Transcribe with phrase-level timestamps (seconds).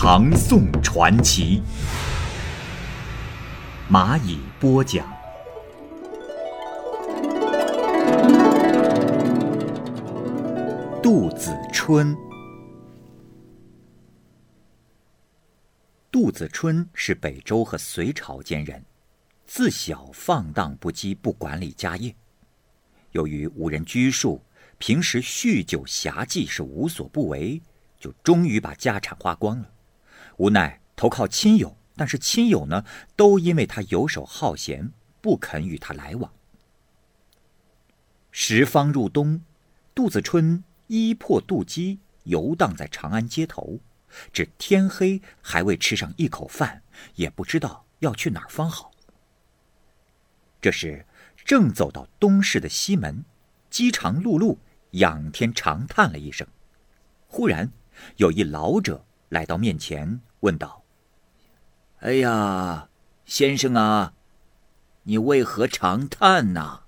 [0.00, 1.60] 唐宋传奇》，
[3.92, 5.04] 蚂蚁播讲。
[11.02, 12.16] 杜子春，
[16.12, 18.80] 杜子春是北周和隋朝间人，
[19.48, 22.14] 自小放荡不羁，不管理家业。
[23.10, 24.40] 由于无人拘束。
[24.78, 27.60] 平时酗酒侠妓是无所不为，
[27.98, 29.68] 就终于把家产花光了。
[30.38, 36.32] 无奈投靠亲友，但是亲友呢，都因为他游手好闲，不肯与他来往。
[38.30, 39.42] 时方入冬，
[39.94, 43.80] 杜子春衣破肚饥，游荡在长安街头，
[44.32, 46.82] 至天黑还未吃上一口饭，
[47.16, 48.90] 也不知道要去哪儿方好。
[50.60, 51.06] 这时
[51.44, 53.24] 正走到东市的西门，
[53.70, 54.56] 饥肠辘辘。
[54.92, 56.46] 仰天长叹了一声，
[57.26, 57.70] 忽然
[58.16, 60.84] 有一老者来到面前，问道
[62.00, 62.88] ：“哎呀，
[63.24, 64.14] 先生啊，
[65.04, 66.82] 你为何长叹呢？”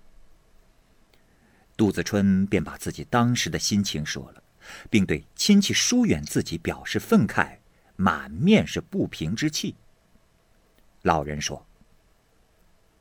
[1.77, 4.43] 杜子春便把自己当时的心情说了，
[4.89, 7.59] 并对亲戚疏远自己表示愤慨，
[7.97, 9.77] 满面是不平之气。
[11.03, 11.67] 老人说：“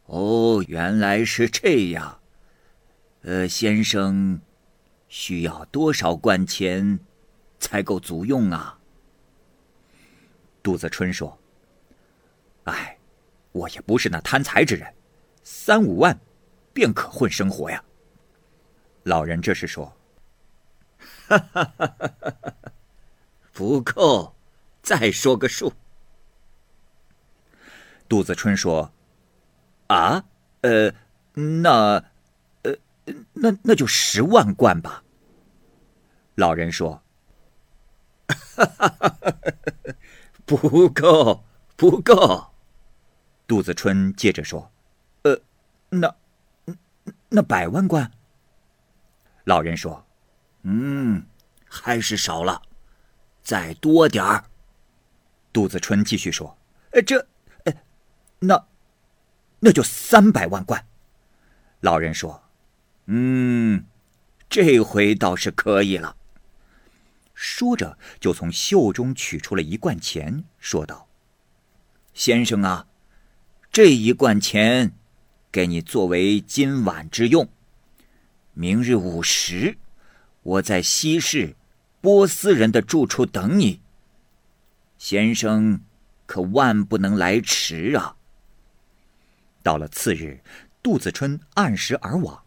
[0.08, 2.20] 哦，原来是这样，
[3.22, 4.42] 呃，先生。”
[5.12, 7.00] 需要多少贯钱，
[7.60, 8.79] 才够足用啊？
[10.70, 11.36] 杜子春说
[12.66, 12.96] ：“哎，
[13.54, 14.94] 我也不是那贪财之人，
[15.42, 16.16] 三五万，
[16.72, 17.84] 便可混生活呀。”
[19.02, 19.92] 老人这时说
[21.28, 22.14] ：“哈哈哈哈
[22.44, 22.54] 哈，
[23.52, 24.36] 不够，
[24.84, 25.74] 再说个数。”
[28.08, 28.94] 杜子春说
[29.90, 30.24] ：“啊，
[30.62, 30.94] 呃，
[31.34, 31.96] 那……”
[32.62, 32.76] 呃
[33.34, 35.04] 那那就十万贯吧。
[36.36, 37.02] 老人说
[38.30, 39.96] ：“哈哈哈哈哈
[40.58, 41.44] 不够，
[41.76, 42.48] 不够。”
[43.46, 44.72] 杜子春接着说
[45.22, 45.40] ：“呃，
[45.90, 46.16] 那
[47.30, 48.12] 那百万贯。”
[49.46, 50.06] 老人说
[50.64, 51.24] ：“嗯，
[51.66, 52.62] 还是少了，
[53.44, 54.46] 再多点儿。”
[55.54, 56.58] 杜子春继续说
[56.94, 57.28] ：“呃，这……
[57.66, 57.74] 呃，
[58.40, 58.66] 那
[59.60, 60.84] 那就三百万贯。”
[61.82, 62.44] 老人说。
[63.12, 63.86] 嗯，
[64.48, 66.16] 这回倒是可以了。
[67.42, 71.08] 说着，就从袖中取出了一罐钱，说道
[72.14, 72.86] ：“先生啊，
[73.72, 74.92] 这一罐钱，
[75.50, 77.48] 给你作为今晚之用。
[78.54, 79.78] 明日午时，
[80.44, 81.56] 我在西市
[82.02, 83.80] 波斯人的住处等你。
[84.98, 85.80] 先生，
[86.26, 88.18] 可万不能来迟啊！”
[89.64, 90.42] 到了次日，
[90.84, 92.44] 杜子春按时而往。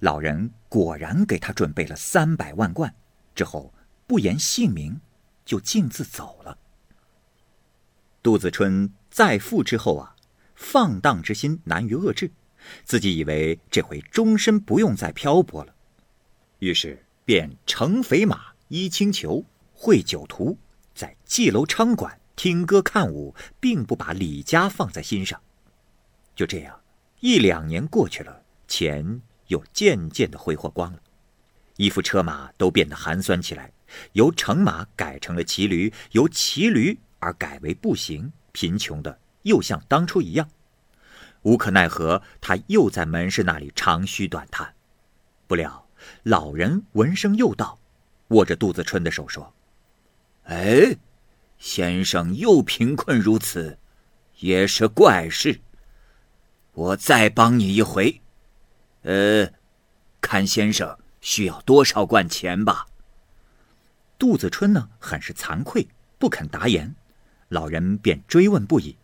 [0.00, 2.92] 老人果然给他准备了三百万贯，
[3.36, 3.72] 之后
[4.12, 5.00] 不言姓名，
[5.42, 6.58] 就径自走了。
[8.22, 10.14] 杜子春再赴之后啊，
[10.54, 12.30] 放荡之心难于遏制，
[12.84, 15.74] 自己以为这回终身不用再漂泊了，
[16.58, 20.58] 于是便乘肥马，依轻裘，会酒徒，
[20.94, 25.40] 在妓楼娼馆听歌看舞，并不把李家放在心上。
[26.36, 26.78] 就这样，
[27.20, 29.22] 一两年过去了，钱。
[29.46, 31.00] 又渐渐的挥霍光了，
[31.78, 33.71] 衣服车马都变得寒酸起来，
[34.12, 40.48] 由乘马改成了骑驴，由骑驴而改为步行，贫穷的又像当初一样。
[41.42, 44.74] 无可奈何，他又在门市那里长吁短叹。
[45.46, 45.88] 不料
[46.22, 47.78] 老人闻声又到，
[48.28, 49.52] 握着杜子春的手说
[50.44, 50.96] ：“哎，
[51.58, 53.78] 先生又贫困如此，
[54.38, 55.60] 也是怪事。
[56.72, 58.20] 我再帮你一回。”
[59.02, 59.50] 呃，
[60.20, 62.86] 看先生需要多少贯钱吧。
[64.22, 65.84] 杜子春呢，很是惭愧，
[66.16, 66.94] 不肯答言。
[67.48, 68.96] 老人便追问不已，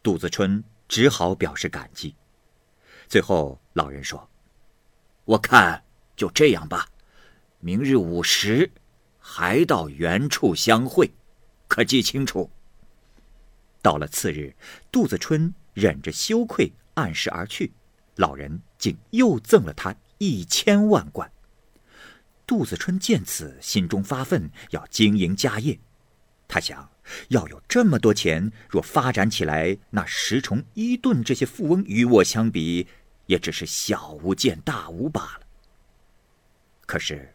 [0.00, 2.14] 杜子春只好表示感激。
[3.08, 4.30] 最后，老人说
[5.26, 5.82] ：“我看
[6.14, 6.86] 就这样吧，
[7.58, 8.70] 明日午时，
[9.18, 11.10] 还到原处相会，
[11.66, 12.48] 可记清楚。”
[13.82, 14.54] 到了次日，
[14.92, 17.72] 杜子春忍着羞愧，按时而去。
[18.14, 21.28] 老人竟又赠了他一千万贯。
[22.46, 25.78] 杜子春见此，心中发愤，要经营家业。
[26.46, 26.90] 他想，
[27.28, 32.86] 要有这么多钱，若发展起来，那石崇、伊顿这些富翁与我相比，
[33.26, 35.40] 也只是小巫见大巫罢了。
[36.86, 37.34] 可是，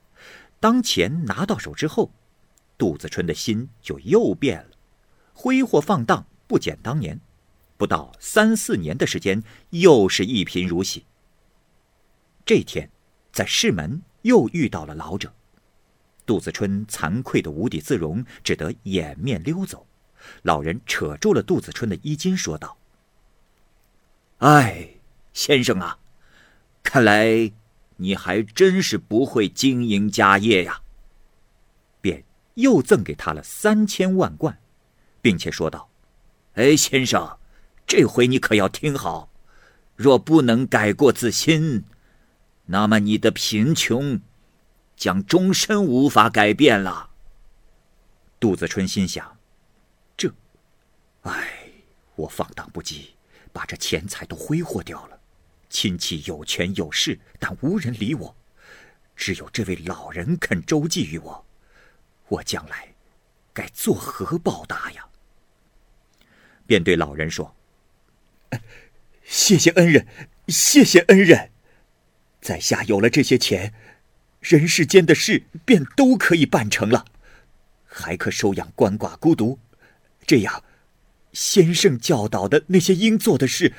[0.59, 2.12] 当钱拿到手之后，
[2.77, 4.69] 杜子春的心就又变了，
[5.33, 7.19] 挥霍放荡不减当年，
[7.77, 11.05] 不到三四年的时间，又是一贫如洗。
[12.45, 12.91] 这天，
[13.31, 15.33] 在市门又遇到了老者。
[16.25, 19.88] 杜子春惭愧的无地自容，只得掩面溜走。
[20.44, 22.77] 老人扯住了杜子春的衣襟，说道
[24.39, 24.89] ：“哎，
[25.33, 25.98] 先生啊，
[26.83, 27.51] 看来
[27.98, 30.81] 你还真是不会经营家业呀。”
[32.01, 32.24] 便
[32.54, 34.60] 又赠给他了三千万贯，
[35.22, 35.89] 并且说道
[36.56, 37.38] ：“哎，先生，
[37.88, 39.31] 这回你可要听好，
[39.95, 41.83] 若不能改过自新，
[42.69, 44.21] 那么你的贫穷……”
[45.00, 47.12] 将终身无法改变了。
[48.38, 49.38] 杜子春心想
[50.18, 50.30] ：“这，
[51.21, 51.71] 唉，
[52.16, 53.12] 我放荡不羁，
[53.54, 55.18] 把这钱财都挥霍掉了。
[55.69, 58.36] 亲戚有权有势，但无人理我。
[59.15, 61.45] 只有这位老人肯周济于我，
[62.27, 62.94] 我将来
[63.54, 65.07] 该作何报答呀？”
[66.68, 67.56] 便对老人说
[69.24, 70.06] ：“谢谢恩人，
[70.50, 71.51] 谢谢恩人。
[72.41, 73.74] 在下有了这些钱。”
[74.41, 77.03] 人世间的事便都可以办成了，
[77.86, 79.59] 还可收养鳏寡孤独，
[80.25, 80.63] 这样，
[81.33, 83.74] 先生教导的那些应做的事，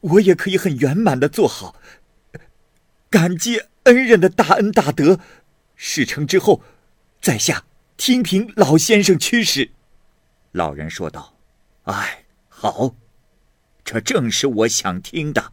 [0.00, 1.74] 我也可以很圆满的做好。
[3.10, 5.18] 感激恩人的大恩大德，
[5.74, 6.62] 事成之后，
[7.20, 7.64] 在下
[7.96, 9.72] 听凭老先生驱使。
[10.52, 11.36] 老人说道
[11.90, 12.94] ：“哎，好，
[13.84, 15.52] 这正是我想听的。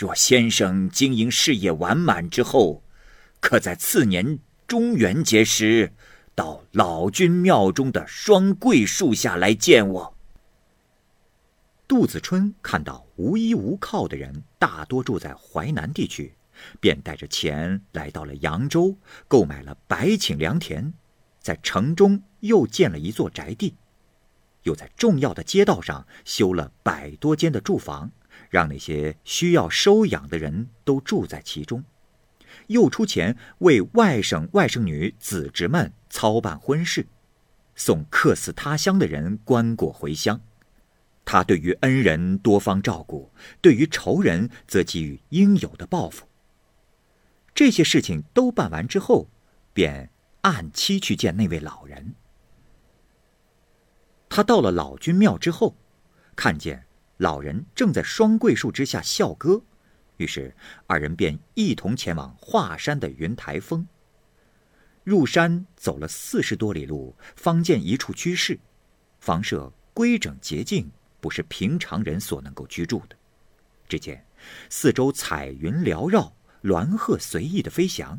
[0.00, 2.82] 若先生经营事业完满之后。”
[3.38, 5.92] 可在次年中元节时，
[6.34, 10.14] 到老君庙中的双桂树下来见我。
[11.86, 16.34] 杜子春看到无依无靠的人大多住在淮南地区，
[16.80, 20.92] 便带着钱来到了扬州，购买了百顷良田，
[21.40, 23.74] 在城中又建了一座宅地，
[24.64, 28.10] 又在重要的街道上修了百多间的住房，
[28.48, 31.84] 让那些需要收养的人都住在其中。
[32.66, 37.06] 又出钱为外甥外甥女子侄们操办婚事，
[37.74, 40.40] 送客死他乡的人棺椁回乡。
[41.24, 43.30] 他对于恩人多方照顾，
[43.60, 46.26] 对于仇人则给予应有的报复。
[47.54, 49.28] 这些事情都办完之后，
[49.72, 50.10] 便
[50.40, 52.14] 按期去见那位老人。
[54.28, 55.76] 他到了老君庙之后，
[56.34, 56.86] 看见
[57.20, 59.62] 老人正在双桂树之下笑歌。
[60.16, 60.54] 于是，
[60.86, 63.86] 二人便一同前往华山的云台峰。
[65.04, 68.58] 入山走了四十多里路，方见一处居室，
[69.18, 70.90] 房舍规整洁净，
[71.20, 73.14] 不是平常人所能够居住的。
[73.86, 74.24] 只见
[74.70, 78.18] 四周彩云缭绕，鸾鹤随意的飞翔。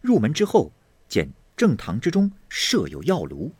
[0.00, 0.72] 入门之后，
[1.08, 3.52] 见正堂之中设有药炉，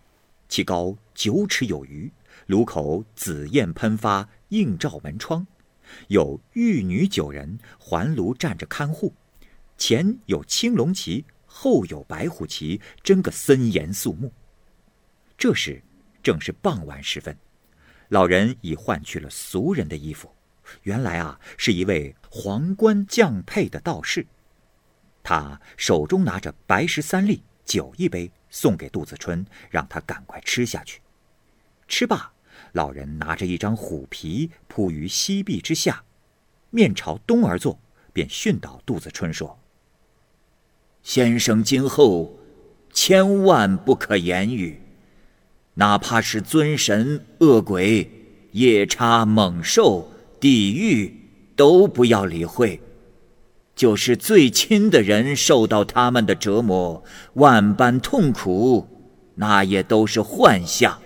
[0.49, 2.13] 其高九尺有余，
[2.49, 5.47] 炉口紫焰喷发，映照门窗。
[6.07, 9.15] 有玉女九人环炉站着看护，
[9.77, 14.33] 前有青龙旗，后有白虎旗，真个森严肃穆。
[15.37, 15.83] 这时
[16.23, 17.37] 正是傍晚时分，
[18.09, 20.35] 老人已换去了俗人的衣服，
[20.85, 24.27] 原来啊是一位皇冠降配的道士。
[25.23, 31.03] 他手中拿着白石三粒酒一杯，送给杜子春，让他赶快吃下去。
[31.87, 32.33] 吃罢。
[32.73, 36.03] 老人拿着一张虎皮铺于西壁之下，
[36.71, 37.79] 面朝东而坐，
[38.13, 39.59] 便训导杜子春说
[41.03, 42.37] ：“先生今后
[42.93, 44.81] 千万不可言语，
[45.75, 48.11] 哪怕是尊神、恶鬼、
[48.53, 51.15] 夜叉、猛兽、地狱，
[51.57, 52.81] 都不要理会。
[53.75, 57.03] 就是最亲的人受到他们的折磨，
[57.35, 58.89] 万般痛苦，
[59.37, 61.01] 那也都是幻象。”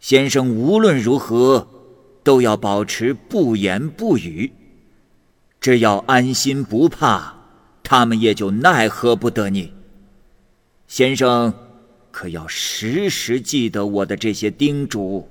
[0.00, 1.68] 先生无论如何
[2.24, 4.50] 都要保持不言不语，
[5.60, 7.34] 只要安心不怕，
[7.82, 9.72] 他们也就奈何不得你。
[10.88, 11.54] 先生
[12.10, 15.30] 可要时时记得我的这些叮嘱。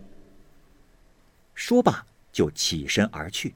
[1.56, 3.56] 说罢，就起身而去。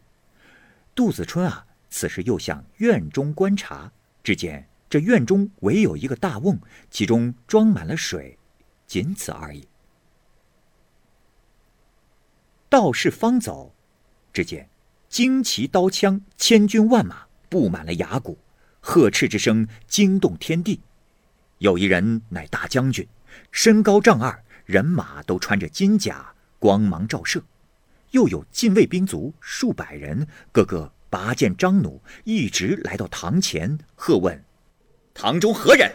[0.95, 3.91] 杜子春啊，此时又向院中观察，
[4.23, 8.37] 只见这院中唯有一个大瓮，其中装满了水，
[8.87, 9.65] 仅此而已。
[12.73, 13.75] 道士方走，
[14.33, 14.67] 只见
[15.07, 18.39] 旌旗刀枪、千军万马布满了崖谷，
[18.79, 20.81] 呵斥之声惊动天地。
[21.59, 23.07] 有一人乃大将军，
[23.51, 27.43] 身高丈二，人马都穿着金甲，光芒照射。
[28.09, 34.43] 又有禁卫兵卒数百人，个个拔剑张弩，一直来到堂前，喝问
[35.13, 35.93] ：“堂中何人？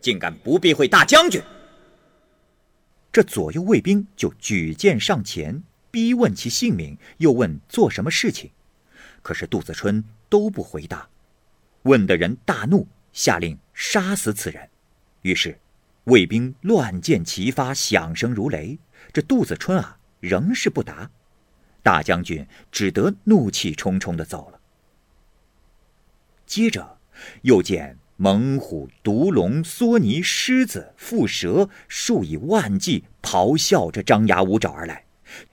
[0.00, 1.42] 竟敢不避讳大将军？”
[3.12, 8.50] 这左右卫兵就举剑上前，逼问其姓名，又问做什么事情。
[9.22, 11.08] 可是杜子春都不回答。
[11.82, 14.68] 问的人大怒，下令杀死此人。
[15.22, 15.58] 于是，
[16.04, 18.78] 卫兵乱箭齐发，响声如雷。
[19.12, 21.10] 这杜子春啊，仍是不答。
[21.82, 24.60] 大将军只得怒气冲冲的走了。
[26.46, 26.98] 接着，
[27.42, 35.04] 又见猛虎、毒龙、梭尼、狮子、蝮蛇数以万计咆哮着张牙舞爪而来，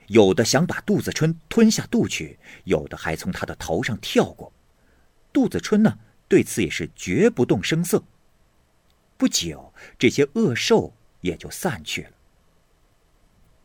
[0.08, 4.52] 有的想把杜子春吞下肚去，有的还从他的头上跳过。
[5.32, 8.04] 杜子春呢，对此也是绝不动声色。
[9.16, 12.10] 不久，这些恶兽也就散去了。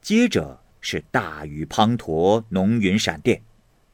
[0.02, 0.60] 接着。
[0.84, 3.44] 是大雨滂沱，浓云闪电，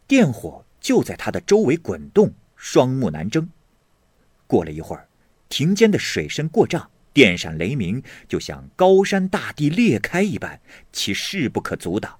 [0.07, 3.49] 电火就在他的周围滚动，双目难睁。
[4.47, 5.09] 过了一会儿，
[5.49, 12.19] 庭间的水深过丈，电闪雷鸣，就像高山大地裂开一般，其势不可阻挡。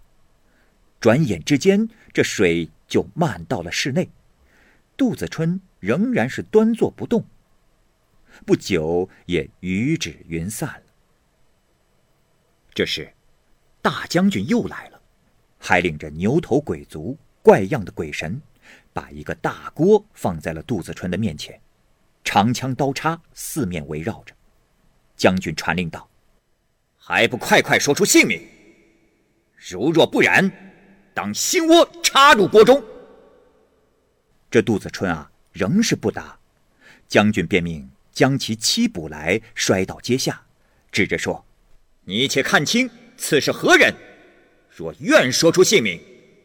[0.99, 4.09] 转眼之间，这水就漫到了室内，
[4.97, 7.23] 杜子春仍然是端坐不动，
[8.43, 10.83] 不久也雨止云散了。
[12.73, 13.13] 这时。
[13.83, 14.99] 大将军又来了，
[15.59, 18.41] 还领着牛头鬼族、怪样的鬼神，
[18.91, 21.61] 把一个大锅放在了杜子春的面前，
[22.23, 24.35] 长枪刀叉四面围绕着。
[25.17, 26.07] 将军传令道
[26.95, 28.41] ：“还不快快说出姓名！
[29.57, 30.49] 如若不然，
[31.13, 32.81] 当心窝插入锅中。”
[34.49, 36.39] 这杜子春啊，仍是不答。
[37.09, 40.45] 将军便命将其妻捕来，摔倒阶下，
[40.91, 41.45] 指着说
[42.05, 43.91] ：“你且看清。”此是何人？
[44.69, 45.99] 若愿说出姓名，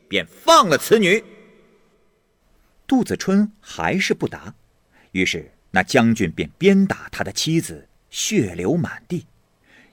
[0.09, 1.23] 便放了此女。
[2.87, 4.55] 杜子春还是不答，
[5.11, 9.27] 于是那将军便鞭打他的妻子，血流满地，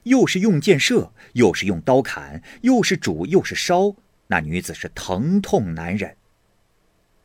[0.04, 3.96] 又是用箭射，又是用刀砍，又是煮又是烧，
[4.28, 6.18] 那女子是疼痛难忍。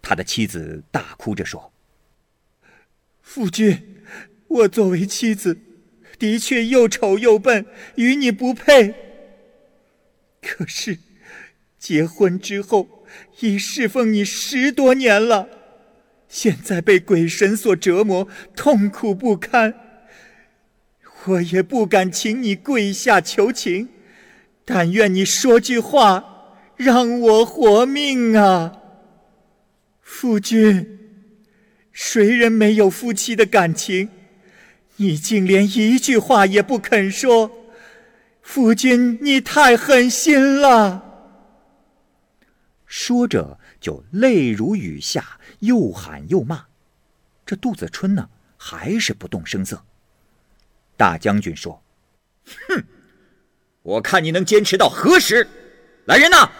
[0.00, 1.72] 他的妻子大哭着说
[3.20, 3.96] ：“夫君，
[4.46, 5.58] 我作为妻子，
[6.16, 8.94] 的确又丑又笨，与你不配。”
[10.40, 10.98] 可是，
[11.76, 13.04] 结婚之后
[13.40, 15.48] 已侍奉你十多年了，
[16.28, 19.80] 现在被鬼神所折磨，痛苦不堪。
[21.26, 23.88] 我也不敢请你跪下求情，
[24.64, 28.78] 但愿你说句话，让我活命啊！
[30.02, 30.98] 夫君，
[31.92, 34.10] 谁人没有夫妻的感情？
[34.96, 37.50] 你竟连一句话也不肯说。
[38.42, 41.02] 夫君，你太狠心了！
[42.86, 46.66] 说着，就泪如雨下，又喊又骂。
[47.46, 48.28] 这杜子春呢，
[48.58, 49.84] 还是不动声色。
[50.96, 51.82] 大将军说
[52.68, 52.84] ：“哼，
[53.82, 55.46] 我看你能坚持到何时？
[56.06, 56.50] 来人呐！”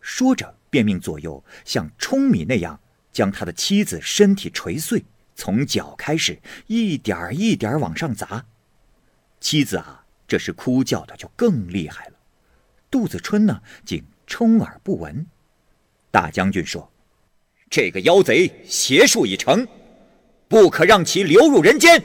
[0.00, 2.78] 说着，便命左右像舂米那样，
[3.12, 5.04] 将他的妻子身体捶碎，
[5.34, 8.44] 从脚开始，一点儿一点儿往上砸。
[9.40, 10.04] 妻子啊！
[10.28, 12.14] 这时哭叫的就更厉害了，
[12.90, 15.26] 杜子春呢竟充耳不闻。
[16.10, 16.90] 大将军说
[17.68, 19.66] ：“这个妖贼邪术已成，
[20.48, 22.02] 不可让其流入人间。”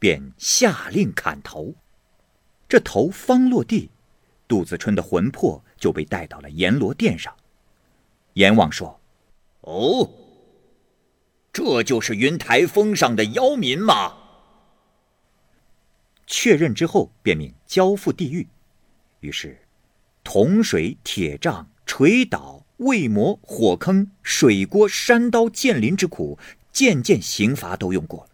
[0.00, 1.76] 便下令砍头。
[2.68, 3.90] 这头方落地，
[4.48, 7.32] 杜子春的魂魄就被带到了阎罗殿上。
[8.32, 9.00] 阎王说
[9.62, 10.10] ：“哦，
[11.52, 14.16] 这就是云台峰上的妖民吗？”
[16.26, 18.48] 确认之后，便命交付地狱。
[19.18, 19.60] 于是，
[20.22, 26.38] 铜水、铁杖、锤倒、未磨、火坑、水锅、山刀、剑林之苦，
[26.72, 28.29] 件件刑罚都用过了。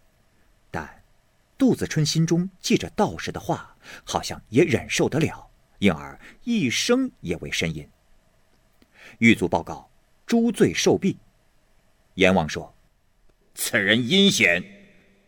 [1.57, 5.49] 杜子春心中记着道士的话，好像也忍受得了，
[5.79, 7.87] 因而一声也未呻吟。
[9.19, 9.89] 狱卒报告：
[10.25, 11.17] 诸罪受毙。
[12.15, 12.75] 阎王说
[13.55, 14.63] ：“此人阴险，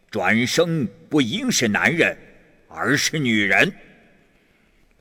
[0.10, 2.18] 转生不应是男人。”
[2.72, 3.74] 而是女人，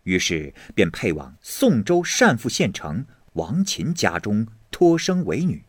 [0.04, 3.04] 于是便配往宋州单父县城
[3.35, 5.62] 王琴家中托生为女。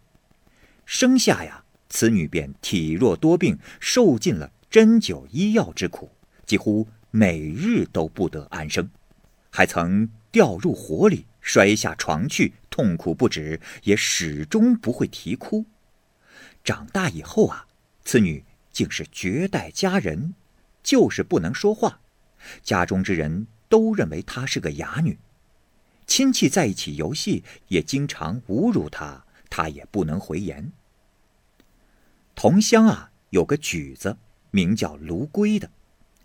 [0.86, 6.10] 生下呀，此女便体弱多病，受尽了针灸医药之苦，
[6.46, 8.90] 几乎每日都不得安生，
[9.50, 15.66] 还曾掉入火里，摔下床去，痛苦不止，也始终不会啼哭。
[16.64, 17.68] 长大以后啊，
[18.04, 20.36] 此女竟是绝代佳人。
[20.82, 22.00] 就是不能说话，
[22.64, 25.20] 家中之人都认为她是个哑女。
[26.08, 30.72] 亲戚在一起游戏，也经常侮辱她，她也不能回言。
[32.34, 34.18] 同乡啊，有个举子，
[34.52, 35.70] 名叫卢龟的，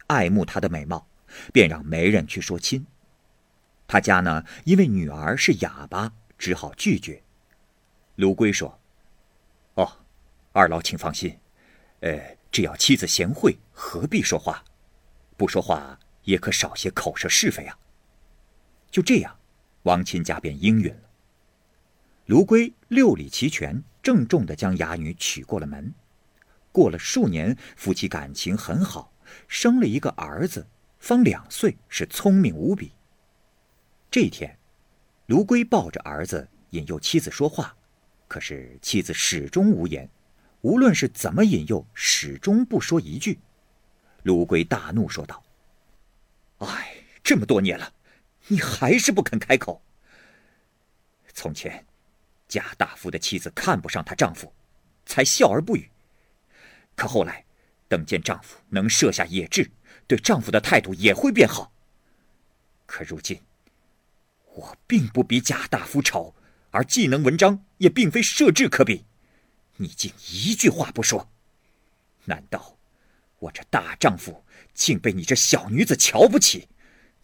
[0.06, 1.06] 爱慕她的美貌，
[1.52, 2.86] 便让媒人去说亲。
[3.86, 7.22] 他家呢，因为女儿是哑巴，只好拒绝。
[8.16, 8.80] 卢龟说
[9.74, 9.98] ：“哦，
[10.52, 11.38] 二老请放心，
[12.00, 14.64] 呃，只要妻子贤惠，何必说话？
[15.36, 17.78] 不说话也可少些口舌是非啊。”
[18.90, 19.36] 就这样，
[19.82, 21.10] 王亲家便应允了。
[22.26, 25.92] 卢龟六礼齐全，郑重的将哑女娶过了门。
[26.74, 29.12] 过了数年，夫妻感情很好，
[29.46, 30.66] 生了一个儿子，
[30.98, 32.90] 方两岁，是聪明无比。
[34.10, 34.58] 这一天，
[35.26, 37.76] 卢龟抱着儿子引诱妻子说话，
[38.26, 40.10] 可是妻子始终无言，
[40.62, 43.38] 无论是怎么引诱，始终不说一句。
[44.24, 45.44] 卢龟大怒说道
[46.58, 47.92] ：“哎，这么多年了，
[48.48, 49.80] 你还是不肯开口。
[51.32, 51.86] 从前，
[52.48, 54.52] 贾大夫的妻子看不上她丈夫，
[55.06, 55.88] 才笑而不语。
[56.94, 57.44] 可后来，
[57.88, 59.70] 等见丈夫能设下野志，
[60.06, 61.72] 对丈夫的态度也会变好。
[62.86, 63.40] 可如今……”
[64.56, 66.32] 我并不比贾大夫丑，
[66.70, 69.04] 而技能文章也并非设置可比，
[69.78, 71.28] 你竟一句话不说，
[72.26, 72.78] 难道
[73.40, 76.68] 我这大丈夫竟被你这小女子瞧不起？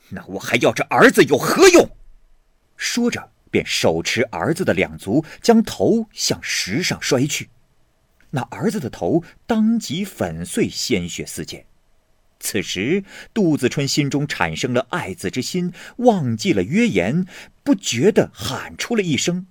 [0.08, 1.88] 那我还要这儿子有何用？
[2.76, 7.48] 说着，便手持儿子的两足，将头向石上摔去，
[8.30, 11.66] 那儿子的头当即粉碎，鲜血四溅。
[12.38, 17.26] 此时，杜子春心中产生了爱子之心，忘记了约言，
[17.62, 19.46] 不觉地喊出了一声。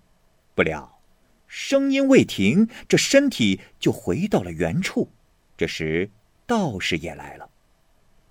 [0.55, 0.99] 不料，
[1.47, 5.11] 声音未停，这身体就回到了原处。
[5.55, 6.09] 这时，
[6.47, 7.49] 道士也来了。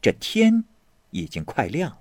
[0.02, 0.64] 这天
[1.10, 1.98] 已经快亮了。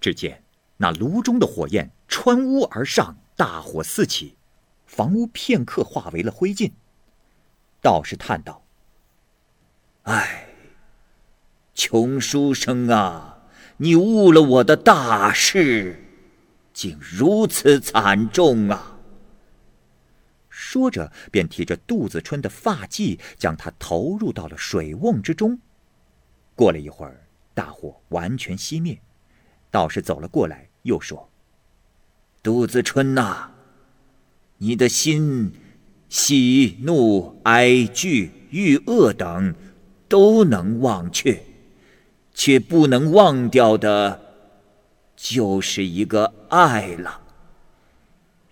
[0.00, 0.42] 只见
[0.76, 4.36] 那炉中的火焰穿屋而上，大火四起，
[4.84, 6.72] 房屋片刻化为了灰烬。
[7.84, 8.64] 道士叹道
[10.04, 10.40] ：“唉。”
[11.76, 13.42] 穷书生啊，
[13.78, 16.02] 你误了我的大事，
[16.72, 18.96] 竟如此惨重啊！
[20.48, 25.58] 说着，便提着杜子春的发髻，将他投入到了水瓮之中。
[26.54, 28.96] 过了一会儿，大火完全熄灭。
[29.72, 31.28] 道士走了过来，又说
[32.40, 33.50] ：“杜子春呐，
[34.58, 35.52] 你的心，
[36.16, 39.52] 喜怒哀惧欲恶等，
[40.08, 41.42] 都能忘却。”
[42.32, 44.20] 却不能忘掉的，
[45.16, 47.20] 就是一个爱了。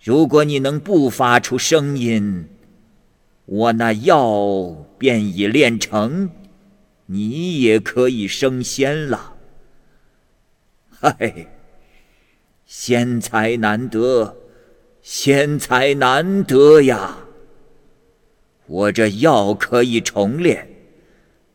[0.01, 2.49] 如果你能不发出声音，
[3.45, 6.29] 我那药便已炼成，
[7.05, 9.35] 你也可以升仙了。
[10.89, 11.47] 嗨，
[12.65, 14.35] 仙才难得，
[15.01, 17.22] 仙才难得呀！
[18.67, 20.67] 我这药可以重炼，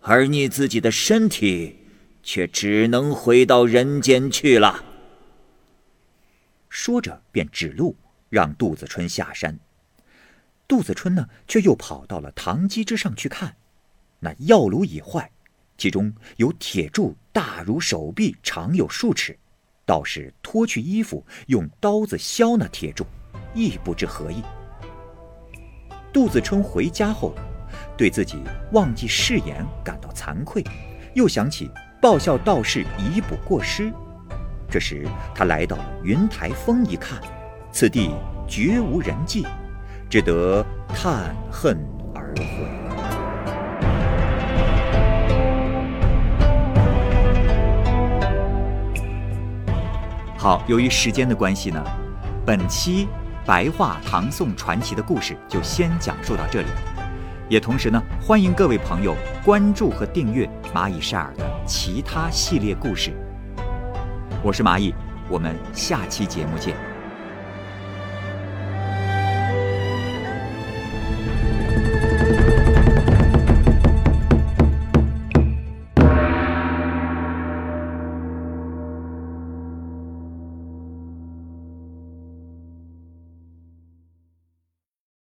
[0.00, 1.76] 而你自己的身体。
[2.20, 4.84] 却只能回到人间去了。
[6.68, 7.96] 说着，便指路
[8.28, 9.58] 让杜子春下山。
[10.66, 13.56] 杜子春呢，却又跑到了堂基之上去看。
[14.20, 15.30] 那药炉已坏，
[15.78, 19.34] 其中有铁柱大如手臂，长有数尺。
[19.86, 23.06] 道士脱去衣服，用刀子削那铁柱，
[23.54, 24.42] 亦不知何意。
[26.12, 27.34] 杜子春回家后，
[27.96, 28.42] 对自己
[28.72, 30.64] 忘记誓言感到惭愧，
[31.14, 31.70] 又想起。
[32.00, 33.92] 报效道士以补过失。
[34.70, 37.18] 这时，他来到云台峰一看，
[37.72, 38.14] 此地
[38.46, 39.44] 绝无人迹，
[40.08, 41.76] 只得叹恨
[42.14, 42.44] 而回。
[50.36, 51.84] 好，由于时间的关系呢，
[52.46, 53.08] 本期
[53.48, 56.68] 白话唐宋传奇的故事就先讲述到这里。
[57.48, 63.10] 也同时呢，欢迎各位朋友关注和订阅蚂蚁晒尔的其他系列故事。
[64.42, 64.94] 我是蚂蚁，
[65.30, 66.87] 我们下期节目见。